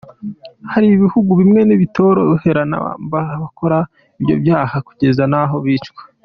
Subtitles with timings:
[0.71, 3.77] Hari ibihugu bimwe bitorohera na mba abakora
[4.19, 6.01] ibyo byaha kugeza n’aho bicwa.